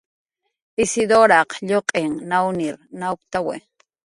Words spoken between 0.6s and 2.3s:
Isiduraq lluq'in